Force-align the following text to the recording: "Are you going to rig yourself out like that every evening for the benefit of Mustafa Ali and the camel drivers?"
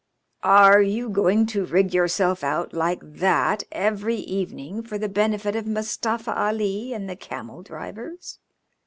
"Are 0.41 0.81
you 0.81 1.09
going 1.09 1.45
to 1.53 1.63
rig 1.63 1.93
yourself 1.93 2.43
out 2.43 2.73
like 2.73 3.01
that 3.03 3.65
every 3.71 4.15
evening 4.15 4.81
for 4.81 4.97
the 4.97 5.07
benefit 5.07 5.55
of 5.55 5.67
Mustafa 5.67 6.35
Ali 6.35 6.91
and 6.91 7.07
the 7.07 7.15
camel 7.15 7.61
drivers?" 7.61 8.39